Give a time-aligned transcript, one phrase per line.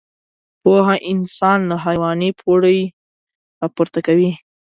[0.61, 2.79] پوهه انسان له حيواني پوړۍ
[3.61, 4.31] راپورته کوي.